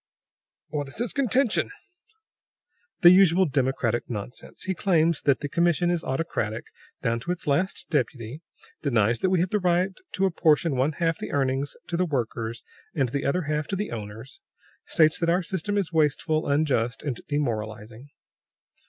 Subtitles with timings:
[0.69, 1.69] "What is his contention?"
[3.01, 4.63] "The usual democratic nonsense.
[4.63, 6.63] He claims that the commission is autocratic,
[7.03, 8.41] down to its last deputy.
[8.81, 12.63] Denies that we have the right to apportion one half the earnings to the workers
[12.95, 14.39] and the other half to the owners.
[14.87, 18.09] States that our system is wasteful, unjust, and demoralizing."